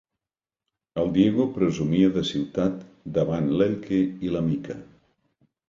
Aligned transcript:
El 1.01 1.11
Diego 1.17 1.45
presumia 1.57 2.09
de 2.17 2.25
ciutat 2.31 2.81
davant 3.21 3.55
l'Elke 3.61 4.03
i 4.29 4.35
la 4.35 4.45
Mica. 4.51 4.83